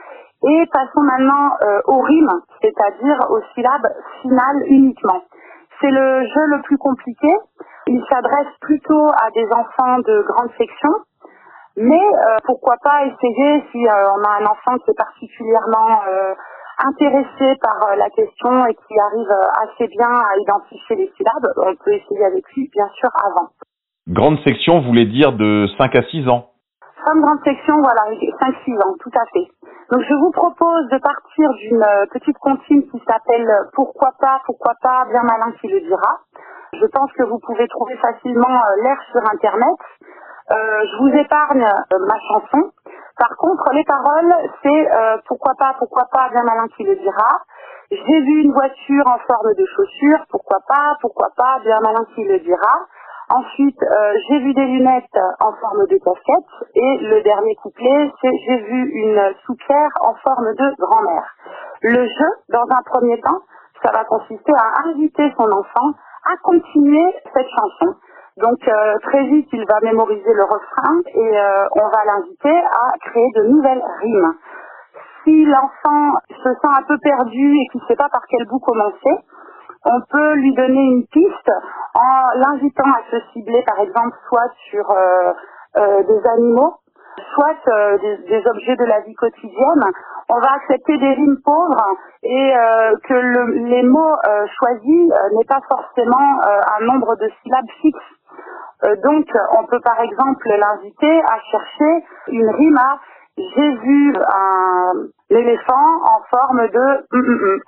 et 0.49 0.67
passons 0.73 1.03
maintenant 1.03 1.57
aux 1.87 2.01
rimes, 2.01 2.41
c'est-à-dire 2.63 3.19
aux 3.31 3.43
syllabes 3.55 3.89
finales 4.23 4.63
uniquement. 4.67 5.23
C'est 5.81 5.91
le 5.91 6.27
jeu 6.27 6.47
le 6.47 6.63
plus 6.63 6.79
compliqué. 6.79 7.33
Il 7.89 8.03
s'adresse 8.11 8.53
plutôt 8.61 9.09
à 9.09 9.31
des 9.35 9.47
enfants 9.53 9.99
de 9.99 10.23
grande 10.23 10.51
section. 10.59 10.91
Mais 11.77 12.01
euh, 12.01 12.37
pourquoi 12.45 12.77
pas 12.83 13.05
essayer 13.05 13.63
si 13.71 13.87
euh, 13.87 14.11
on 14.17 14.25
a 14.25 14.41
un 14.41 14.47
enfant 14.47 14.79
qui 14.79 14.91
est 14.91 14.97
particulièrement 14.97 16.01
euh, 16.09 16.35
intéressé 16.85 17.59
par 17.61 17.97
la 17.97 18.09
question 18.11 18.67
et 18.67 18.75
qui 18.75 18.99
arrive 18.99 19.35
assez 19.63 19.89
bien 19.89 20.09
à 20.09 20.37
identifier 20.41 20.97
les 20.97 21.13
syllabes, 21.17 21.53
on 21.57 21.75
peut 21.77 21.93
essayer 21.93 22.25
avec 22.25 22.45
lui 22.55 22.71
bien 22.73 22.89
sûr 22.99 23.11
avant. 23.23 23.49
Grande 24.09 24.39
section 24.45 24.81
voulait 24.81 25.07
dire 25.07 25.33
de 25.33 25.67
5 25.79 25.97
à 25.97 26.03
6 26.03 26.29
ans. 26.29 26.51
Comme 27.05 27.23
grande 27.23 27.43
section, 27.45 27.75
voilà, 27.83 28.03
5-6 28.11 28.83
ans, 28.83 28.95
tout 29.01 29.11
à 29.15 29.25
fait. 29.33 29.47
Donc 29.93 30.03
je 30.03 30.15
vous 30.15 30.33
propose 30.33 30.89
de 30.89 30.99
partir 30.99 31.51
d'une 31.55 31.83
euh, 31.83 32.07
petite 32.11 32.39
comptine 32.39 32.83
qui 32.91 32.99
s'appelle 33.07 33.47
Pourquoi 33.75 34.11
pas, 34.19 34.41
pourquoi 34.47 34.75
pas, 34.83 35.07
bien 35.11 35.23
malin 35.23 35.53
qui 35.61 35.69
le 35.69 35.81
dira. 35.81 36.19
Je 36.73 36.87
pense 36.87 37.13
que 37.13 37.23
vous 37.23 37.39
pouvez 37.39 37.69
trouver 37.69 37.97
facilement 37.97 38.51
euh, 38.51 38.83
l'air 38.83 38.99
sur 39.13 39.23
Internet. 39.33 39.79
Euh, 40.51 40.55
je 40.55 40.97
vous 41.03 41.19
épargne 41.19 41.65
ma 41.65 42.19
chanson. 42.29 42.71
Par 43.19 43.37
contre, 43.37 43.65
les 43.73 43.85
paroles, 43.85 44.35
c'est 44.63 44.89
Pourquoi 45.27 45.55
pas, 45.59 45.75
pourquoi 45.79 46.05
pas, 46.13 46.29
bien 46.31 46.43
malin 46.43 46.69
qui 46.77 46.85
le 46.85 46.97
dira. 46.97 47.41
J'ai 47.91 48.21
vu 48.21 48.43
une 48.43 48.53
voiture 48.53 49.07
en 49.07 49.19
forme 49.27 49.55
de 49.55 49.65
chaussure, 49.65 50.19
pourquoi 50.31 50.59
pas, 50.67 50.97
pourquoi 51.01 51.29
pas, 51.37 51.61
bien 51.63 51.79
malin 51.81 52.05
qui 52.15 52.25
le 52.25 52.41
dira. 52.41 52.81
Ensuite, 53.29 53.81
euh, 53.83 54.15
j'ai 54.29 54.39
vu 54.39 54.55
des 54.55 54.65
lunettes 54.65 55.19
en 55.41 55.53
forme 55.55 55.87
de 55.87 55.97
casquette. 55.99 56.71
Et 56.75 56.99
le 56.99 57.23
dernier 57.23 57.55
couplet, 57.57 58.13
c'est 58.21 58.31
j'ai 58.47 58.59
vu 58.59 58.91
une 58.91 59.35
soupière 59.45 59.91
en 60.01 60.15
forme 60.15 60.55
de 60.55 60.75
grand-mère. 60.79 61.35
Le 61.83 62.07
jeu, 62.07 62.31
dans 62.51 62.67
un 62.71 62.83
premier 62.87 63.21
temps, 63.21 63.41
ça 63.85 63.93
va 63.93 64.05
consister 64.05 64.53
à 64.53 64.89
inviter 64.89 65.33
son 65.37 65.51
enfant 65.51 65.93
à 66.25 66.37
continuer 66.43 67.15
cette 67.35 67.49
chanson. 67.49 67.97
Donc 68.37 68.59
euh, 68.69 68.99
très 69.03 69.25
vite, 69.25 69.49
il 69.53 69.65
va 69.67 69.81
mémoriser 69.83 70.33
le 70.33 70.45
refrain 70.45 71.01
et 71.07 71.39
euh, 71.39 71.67
on 71.77 71.89
va 71.89 72.05
l'inviter 72.05 72.57
à 72.57 72.93
créer 73.11 73.29
de 73.35 73.43
nouvelles 73.45 73.83
rimes. 74.03 74.35
Si 75.25 75.45
l'enfant 75.45 76.19
se 76.29 76.51
sent 76.51 76.73
un 76.79 76.83
peu 76.83 76.99
perdu 76.99 77.57
et 77.57 77.67
qu'il 77.73 77.81
ne 77.81 77.87
sait 77.87 77.97
pas 77.97 78.09
par 78.11 78.23
quel 78.29 78.47
bout 78.47 78.61
commencer, 78.61 79.25
on 79.87 80.01
peut 80.11 80.35
lui 80.35 80.53
donner 80.55 80.83
une 80.83 81.07
piste 81.07 81.51
en 81.95 82.39
l'invitant 82.41 82.91
à 82.91 83.11
se 83.11 83.21
cibler, 83.33 83.63
par 83.63 83.79
exemple, 83.81 84.17
soit 84.29 84.51
sur 84.71 84.91
euh, 84.91 85.33
euh, 85.77 86.03
des 86.03 86.29
animaux, 86.29 86.75
soit 87.35 87.57
euh, 87.69 87.97
des, 87.99 88.43
objets 88.47 88.77
de 88.77 88.85
la 88.85 89.01
vie 89.01 89.15
quotidienne. 89.15 89.85
On 90.29 90.41
va 90.41 90.55
accepter 90.55 90.99
des 90.99 91.13
rimes 91.15 91.39
pauvres 91.45 91.87
et 92.25 92.53
que 93.05 93.15
les 93.69 93.85
mots 93.85 94.17
choisis 94.59 95.13
n'aient 95.33 95.45
pas 95.47 95.61
forcément 95.69 96.41
un 96.43 96.85
nombre 96.85 97.15
de 97.15 97.31
syllabes 97.43 97.71
fixe. 97.81 98.16
Donc, 98.83 99.27
on 99.59 99.65
peut 99.67 99.81
par 99.81 100.01
exemple 100.01 100.49
l'inviter 100.49 101.21
à 101.23 101.39
chercher 101.51 102.05
une 102.29 102.51
rime 102.51 102.77
à 102.79 102.99
j'ai 103.39 103.77
vu 103.77 104.15
un 104.17 104.93
éléphant 105.31 106.03
en 106.05 106.23
forme 106.31 106.69
de 106.69 107.07
hum, 107.13 107.25
hum, 107.27 107.41
hum 107.43 107.61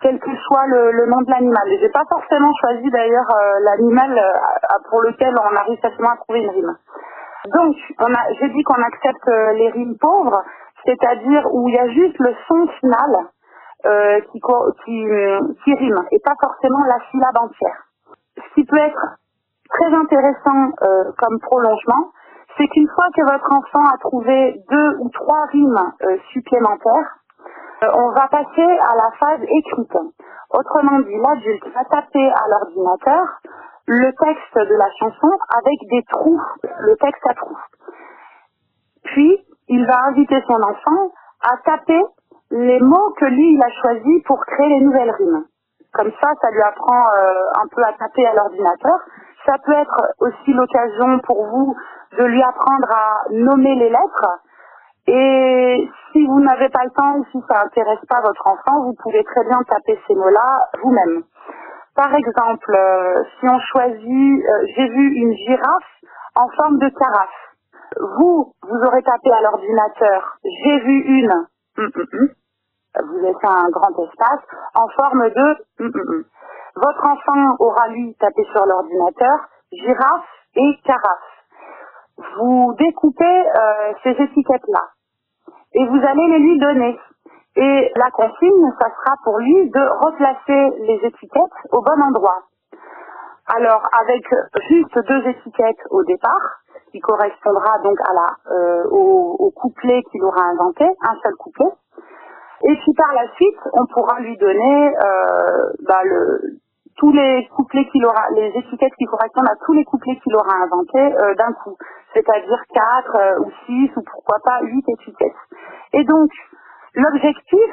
quel 0.00 0.18
que 0.18 0.34
soit 0.46 0.66
le, 0.66 1.06
nom 1.06 1.20
de 1.22 1.30
l'animal. 1.30 1.62
J'ai 1.80 1.90
pas 1.90 2.04
forcément 2.08 2.52
choisi 2.60 2.90
d'ailleurs 2.90 3.30
euh, 3.30 3.60
l'animal 3.60 4.18
euh, 4.18 4.88
pour 4.90 5.02
lequel 5.02 5.34
on 5.38 5.56
arrive 5.56 5.78
facilement 5.80 6.10
à 6.10 6.16
trouver 6.16 6.40
une 6.40 6.50
rime. 6.50 6.76
Donc, 7.52 7.76
j'ai 8.40 8.48
dit 8.48 8.62
qu'on 8.62 8.82
accepte 8.82 9.28
euh, 9.28 9.52
les 9.52 9.70
rimes 9.70 9.96
pauvres, 9.98 10.42
c'est-à-dire 10.86 11.46
où 11.52 11.68
il 11.68 11.74
y 11.74 11.78
a 11.78 11.88
juste 11.88 12.18
le 12.18 12.34
son 12.48 12.66
final 12.80 13.28
qui, 14.32 14.40
qui, 14.86 15.74
rime 15.74 16.04
et 16.10 16.18
pas 16.20 16.32
forcément 16.40 16.82
la 16.84 16.96
syllabe 17.10 17.36
entière. 17.36 17.84
Ce 18.36 18.54
qui 18.54 18.64
peut 18.64 18.78
être 18.78 19.18
très 19.74 19.94
intéressant 19.94 20.72
comme 21.18 21.38
prolongement, 21.40 22.12
c'est 22.56 22.68
qu'une 22.68 22.88
fois 22.88 23.06
que 23.14 23.22
votre 23.22 23.52
enfant 23.52 23.84
a 23.86 23.98
trouvé 23.98 24.62
deux 24.70 24.96
ou 25.00 25.08
trois 25.10 25.46
rimes 25.52 25.92
supplémentaires, 26.32 27.18
euh, 27.84 27.88
on 27.94 28.10
va 28.10 28.28
passer 28.28 28.62
à 28.62 28.94
la 28.96 29.10
phase 29.18 29.40
écrite. 29.42 29.96
Autrement 30.50 31.00
dit, 31.00 31.16
l'adulte 31.16 31.66
va 31.74 31.84
taper 31.84 32.30
à 32.30 32.48
l'ordinateur 32.48 33.40
le 33.86 34.10
texte 34.12 34.70
de 34.70 34.74
la 34.74 34.88
chanson 34.98 35.30
avec 35.56 35.78
des 35.90 36.02
trous, 36.10 36.40
le 36.80 36.96
texte 36.96 37.26
à 37.28 37.34
trous. 37.34 37.58
Puis, 39.04 39.38
il 39.68 39.86
va 39.86 40.04
inviter 40.08 40.40
son 40.46 40.54
enfant 40.54 41.10
à 41.42 41.56
taper 41.64 42.02
les 42.50 42.80
mots 42.80 43.10
que 43.18 43.24
lui, 43.26 43.54
il 43.54 43.62
a 43.62 43.68
choisis 43.82 44.22
pour 44.24 44.44
créer 44.46 44.68
les 44.68 44.80
nouvelles 44.80 45.10
rimes. 45.10 45.44
Comme 45.92 46.12
ça, 46.20 46.30
ça 46.40 46.50
lui 46.50 46.62
apprend 46.62 47.06
euh, 47.18 47.62
un 47.62 47.68
peu 47.74 47.82
à 47.82 47.92
taper 47.92 48.26
à 48.26 48.34
l'ordinateur. 48.34 49.00
Ça 49.46 49.58
peut 49.64 49.72
être 49.72 50.00
aussi 50.20 50.52
l'occasion 50.52 51.18
pour 51.20 51.44
vous 51.46 51.76
de 52.18 52.24
lui 52.24 52.42
apprendre 52.42 52.88
à 52.90 53.22
nommer 53.30 53.74
les 53.74 53.90
lettres 53.90 54.40
et 55.06 55.90
si 56.12 56.26
vous 56.26 56.40
n'avez 56.40 56.68
pas 56.70 56.84
le 56.84 56.90
temps 56.90 57.16
ou 57.18 57.24
si 57.30 57.38
ça 57.48 57.62
n'intéresse 57.62 58.04
pas 58.08 58.22
votre 58.22 58.46
enfant, 58.46 58.84
vous 58.84 58.94
pouvez 59.02 59.22
très 59.24 59.44
bien 59.44 59.62
taper 59.68 59.98
ces 60.06 60.14
mots-là 60.14 60.70
vous-même. 60.82 61.24
Par 61.94 62.12
exemple, 62.14 62.74
euh, 62.74 63.22
si 63.38 63.48
on 63.48 63.58
choisit, 63.60 64.44
euh, 64.44 64.66
j'ai 64.74 64.88
vu 64.88 65.14
une 65.14 65.34
girafe 65.34 66.00
en 66.36 66.48
forme 66.56 66.78
de 66.78 66.88
carafe. 66.88 67.28
Vous, 68.00 68.52
vous 68.62 68.76
aurez 68.86 69.02
tapé 69.02 69.30
à 69.30 69.42
l'ordinateur, 69.42 70.38
j'ai 70.42 70.80
vu 70.80 71.00
une, 71.02 71.32
hum, 71.78 71.90
hum. 71.94 72.28
vous 73.04 73.18
laissez 73.20 73.46
un 73.46 73.68
grand 73.70 73.92
espace, 74.02 74.40
en 74.74 74.88
forme 74.88 75.28
de, 75.30 76.26
votre 76.76 77.06
enfant 77.06 77.56
aura 77.60 77.88
lui 77.88 78.14
tapé 78.20 78.44
sur 78.52 78.66
l'ordinateur, 78.66 79.38
girafe 79.72 80.28
et 80.56 80.78
carafe 80.84 81.34
vous 82.36 82.74
découpez 82.78 83.24
euh, 83.24 83.92
ces 84.02 84.10
étiquettes-là 84.10 84.82
et 85.74 85.86
vous 85.86 86.00
allez 86.06 86.28
les 86.28 86.38
lui 86.38 86.58
donner. 86.58 86.98
Et 87.56 87.92
la 87.96 88.10
consigne, 88.10 88.72
ça 88.80 88.88
sera 88.90 89.16
pour 89.22 89.38
lui 89.38 89.70
de 89.70 90.04
replacer 90.04 90.76
les 90.80 91.00
étiquettes 91.06 91.58
au 91.72 91.80
bon 91.82 92.02
endroit. 92.02 92.42
Alors, 93.46 93.82
avec 94.00 94.24
juste 94.68 94.98
deux 95.06 95.28
étiquettes 95.28 95.84
au 95.90 96.02
départ, 96.04 96.60
qui 96.90 97.00
correspondra 97.00 97.78
donc 97.84 98.00
à 98.00 98.12
la, 98.14 98.54
euh, 98.56 98.84
au, 98.90 99.50
couplet 99.50 100.02
qu'il 100.10 100.22
aura 100.24 100.42
inventé, 100.42 100.84
un 100.84 101.14
seul 101.22 101.34
couplet. 101.34 101.70
Et 102.64 102.74
puis 102.76 102.94
par 102.96 103.12
la 103.12 103.28
suite, 103.34 103.58
on 103.72 103.86
pourra 103.86 104.20
lui 104.20 104.36
donner 104.36 104.96
euh, 104.96 105.70
bah, 105.86 106.00
le, 106.04 106.58
tous 106.96 107.12
les 107.12 107.48
couplets 107.56 107.86
qu'il 107.90 108.04
aura, 108.06 108.28
les 108.34 108.52
étiquettes 108.54 108.94
qui 108.98 109.04
correspondent 109.04 109.48
à 109.48 109.56
tous 109.64 109.72
les 109.72 109.84
couplets 109.84 110.18
qu'il 110.22 110.34
aura 110.36 110.54
inventés 110.62 111.14
euh, 111.16 111.34
d'un 111.34 111.52
coup, 111.52 111.76
c'est-à-dire 112.12 112.62
quatre 112.72 113.16
euh, 113.16 113.40
ou 113.40 113.50
six 113.66 113.90
ou 113.96 114.02
pourquoi 114.02 114.38
pas 114.44 114.60
huit 114.62 114.84
étiquettes. 114.88 115.32
Et 115.92 116.04
donc 116.04 116.30
l'objectif, 116.94 117.72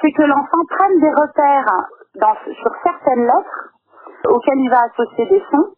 c'est 0.00 0.12
que 0.12 0.22
l'enfant 0.22 0.64
prenne 0.68 0.98
des 1.00 1.10
repères 1.10 1.86
dans, 2.16 2.34
sur 2.44 2.72
certaines 2.82 3.24
lettres 3.24 3.72
auxquelles 4.28 4.58
il 4.58 4.70
va 4.70 4.80
associer 4.90 5.26
des 5.26 5.42
sons, 5.50 5.70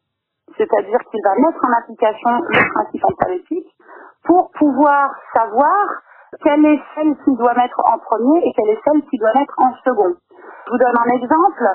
c'est-à-dire 0.56 0.98
qu'il 1.10 1.20
va 1.24 1.34
mettre 1.36 1.60
en 1.64 1.72
application 1.72 2.30
le 2.48 2.72
principe 2.72 3.04
alphabétique 3.04 3.68
pour 4.24 4.50
pouvoir 4.52 5.10
savoir 5.34 6.02
quelle 6.42 6.64
est 6.64 6.80
celle 6.94 7.14
qu'il 7.24 7.36
doit 7.36 7.54
mettre 7.54 7.80
en 7.84 7.98
premier 7.98 8.40
et 8.44 8.52
quelle 8.56 8.70
est 8.70 8.80
celle 8.84 9.02
qu'il 9.02 9.20
doit 9.20 9.34
mettre 9.34 9.54
en 9.58 9.74
second. 9.84 10.14
Je 10.66 10.70
vous 10.70 10.78
donne 10.78 10.96
un 10.96 11.16
exemple. 11.16 11.68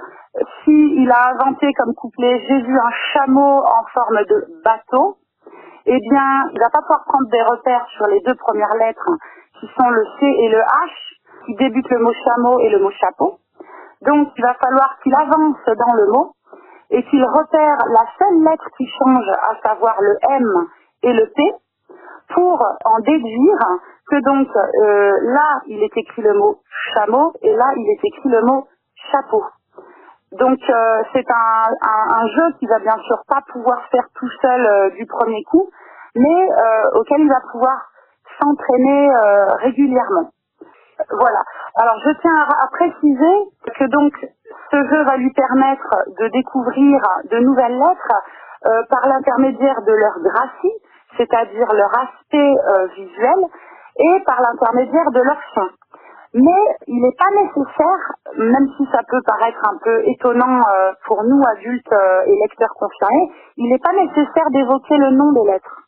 Si 0.64 0.72
il 0.72 1.12
a 1.12 1.32
inventé 1.34 1.72
comme 1.74 1.94
couplet 1.96 2.44
J'ai 2.48 2.62
vu 2.62 2.78
un 2.78 2.92
chameau 3.14 3.64
en 3.64 3.84
forme 3.94 4.24
de 4.26 4.48
bateau, 4.64 5.18
eh 5.86 6.00
bien, 6.00 6.50
il 6.54 6.60
va 6.60 6.70
pas 6.70 6.82
pouvoir 6.82 7.04
prendre 7.06 7.30
des 7.30 7.42
repères 7.42 7.86
sur 7.96 8.06
les 8.08 8.20
deux 8.22 8.36
premières 8.36 8.76
lettres, 8.76 9.10
qui 9.60 9.68
sont 9.78 9.90
le 9.90 10.04
C 10.20 10.26
et 10.26 10.50
le 10.50 10.60
H, 10.60 11.46
qui 11.46 11.56
débutent 11.56 11.90
le 11.90 12.00
mot 12.00 12.14
chameau 12.26 12.60
et 12.60 12.70
le 12.70 12.80
mot 12.80 12.92
chapeau. 12.92 13.40
Donc, 14.02 14.30
il 14.38 14.42
va 14.44 14.54
falloir 14.56 14.98
qu'il 15.02 15.14
avance 15.16 15.58
dans 15.66 15.94
le 15.94 16.08
mot 16.12 16.34
et 16.92 17.04
qu'il 17.04 17.24
repère 17.24 17.78
la 17.90 18.06
seule 18.18 18.44
lettre 18.44 18.68
qui 18.78 18.88
change, 19.00 19.26
à 19.30 19.68
savoir 19.68 20.02
le 20.02 20.18
M 20.30 20.68
et 21.04 21.14
le 21.14 21.26
P, 21.28 21.42
pour 22.34 22.64
en 22.86 23.00
déduire 23.00 23.58
que 24.10 24.22
donc 24.24 24.48
euh, 24.56 25.12
là, 25.34 25.62
il 25.68 25.82
est 25.82 25.98
écrit 25.98 26.22
le 26.22 26.34
mot 26.34 26.58
chameau 26.94 27.34
et 27.42 27.56
là, 27.56 27.72
il 27.78 27.88
est 27.90 28.08
écrit 28.08 28.30
le 28.30 28.42
mot 28.42 28.68
chapeau. 29.12 29.44
Donc 30.34 30.60
euh, 30.70 31.04
c'est 31.14 31.26
un, 31.32 31.64
un, 31.82 32.28
jeu 32.28 32.54
qui 32.60 32.68
va 32.68 32.80
bien 32.80 32.98
sûr 33.08 33.22
pas 33.28 33.42
pouvoir 33.52 33.82
faire 33.90 34.08
tout 34.16 34.30
seul 34.42 34.66
euh, 34.66 34.90
du 34.92 35.06
premier 35.06 35.44
coup, 35.44 35.70
mais 36.16 36.48
auquel 36.96 37.22
il 37.22 37.30
va 37.30 37.42
pouvoir 37.52 37.90
s'entraîner 38.40 39.10
régulièrement. 39.62 40.30
Voilà. 41.12 41.44
Alors 41.76 42.00
je 42.04 42.12
tiens 42.22 42.48
à, 42.50 42.68
préciser 42.68 43.36
que 43.78 43.86
donc 43.86 44.14
ce 44.72 44.78
jeu 44.90 45.04
va 45.04 45.18
lui 45.18 45.32
permettre 45.34 45.96
de 46.20 46.28
découvrir 46.30 47.00
de 47.32 47.38
nouvelles 47.40 47.78
lettres 47.78 48.88
par 48.90 49.08
l'intermédiaire 49.08 49.82
de 49.84 49.94
leur 49.94 50.20
gracie, 50.20 50.74
c'est-à-dire 51.18 51.68
leur 51.74 51.92
aspect 51.98 52.56
visuel, 52.96 53.46
et 54.00 54.24
par 54.26 54.42
l'intermédiaire 54.42 55.12
de 55.12 55.20
leur 55.20 55.40
son. 55.54 55.68
Mais 56.34 56.62
il 56.88 57.02
n'est 57.02 57.16
pas 57.18 57.30
nécessaire, 57.34 58.14
même 58.38 58.70
si 58.78 58.86
ça 58.92 59.02
peut 59.08 59.22
paraître 59.26 59.60
un 59.66 59.78
peu 59.84 60.08
étonnant 60.08 60.62
euh, 60.62 60.92
pour 61.08 61.24
nous 61.24 61.42
adultes 61.58 61.92
euh, 61.92 62.22
et 62.28 62.36
lecteurs 62.44 62.74
confirmés, 62.78 63.32
il 63.58 63.68
n'est 63.70 63.80
pas 63.80 63.94
nécessaire 63.94 64.50
d'évoquer 64.52 64.96
le 64.98 65.10
nom 65.12 65.32
des 65.32 65.52
lettres. 65.52 65.82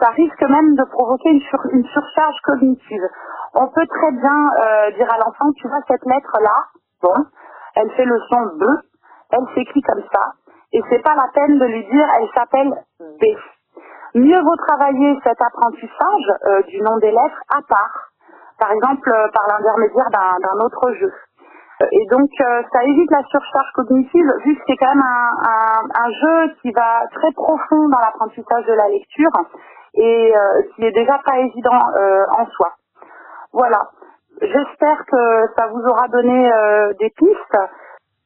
Ça 0.00 0.10
risque 0.10 0.42
même 0.42 0.76
de 0.76 0.84
provoquer 0.84 1.30
une, 1.30 1.84
surcharge 1.86 2.36
cognitive. 2.44 3.02
On 3.54 3.66
peut 3.66 3.86
très 3.86 4.12
bien 4.12 4.50
euh, 4.60 4.90
dire 4.92 5.12
à 5.12 5.18
l'enfant, 5.18 5.50
tu 5.56 5.66
vois 5.66 5.80
cette 5.88 6.06
lettre-là, 6.06 6.56
bon, 7.02 7.14
elle 7.74 7.90
fait 7.90 8.04
le 8.04 8.18
son 8.28 8.42
B, 8.58 8.64
elle 9.32 9.54
s'écrit 9.56 9.82
comme 9.82 10.02
ça, 10.12 10.34
et 10.72 10.80
c'est 10.88 11.02
pas 11.02 11.16
la 11.16 11.28
peine 11.34 11.58
de 11.58 11.64
lui 11.64 11.84
dire, 11.86 12.06
elle 12.16 12.28
s'appelle 12.32 12.72
B. 13.20 13.24
Mieux 14.14 14.40
vaut 14.42 14.56
travailler 14.56 15.20
cet 15.22 15.40
apprentissage 15.40 16.32
euh, 16.44 16.62
du 16.62 16.80
nom 16.80 16.96
des 16.98 17.12
lettres 17.12 17.42
à 17.48 17.62
part, 17.62 18.10
par 18.58 18.72
exemple 18.72 19.08
euh, 19.08 19.28
par 19.32 19.46
l'intermédiaire 19.46 20.10
d'un 20.10 20.64
autre 20.64 20.92
jeu. 20.94 21.12
Euh, 21.80 21.86
et 21.92 22.06
donc 22.10 22.28
ça 22.72 22.82
évite 22.82 23.10
la 23.12 23.22
surcharge 23.22 23.70
cognitive 23.74 24.26
vu 24.44 24.56
que 24.56 24.62
c'est 24.66 24.76
quand 24.76 24.94
même 24.94 25.04
un, 25.04 25.80
un, 25.94 26.10
jeu 26.10 26.54
qui 26.60 26.72
va 26.72 27.06
très 27.12 27.30
profond 27.32 27.88
dans 27.88 28.00
l'apprentissage 28.00 28.66
de 28.66 28.72
la 28.72 28.88
lecture 28.88 29.30
et 29.94 30.34
qui 30.74 30.84
est 30.84 30.92
déjà 30.92 31.18
pas 31.24 31.38
évident 31.38 31.78
en 32.38 32.46
soi. 32.46 32.74
Voilà. 33.52 33.90
J'espère 34.40 35.04
que 35.06 35.46
ça 35.56 35.66
vous 35.66 35.82
aura 35.82 36.06
donné 36.08 36.50
des 37.00 37.10
pistes. 37.10 37.58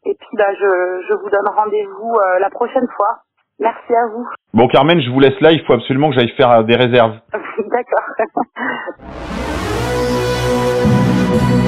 Et 0.04 0.14
puis 0.14 0.36
bah, 0.36 0.52
je, 0.52 1.06
je 1.08 1.14
vous 1.14 1.30
donne 1.30 1.48
rendez-vous 1.48 2.18
la 2.38 2.50
prochaine 2.50 2.86
fois. 2.96 3.20
Merci 3.58 3.94
à 3.94 4.06
vous. 4.12 4.26
Bon, 4.52 4.68
Carmen, 4.68 5.00
je 5.00 5.10
vous 5.10 5.20
laisse 5.20 5.40
là. 5.40 5.52
Il 5.52 5.64
faut 5.64 5.72
absolument 5.72 6.10
que 6.10 6.16
j'aille 6.16 6.34
faire 6.36 6.50
euh, 6.50 6.62
des 6.62 6.76
réserves. 6.76 7.18
D'accord. 7.70 8.04